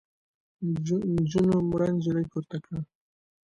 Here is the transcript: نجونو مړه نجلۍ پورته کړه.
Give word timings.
نجونو 1.17 1.55
مړه 1.69 1.87
نجلۍ 1.95 2.25
پورته 2.31 2.57
کړه. 2.65 2.79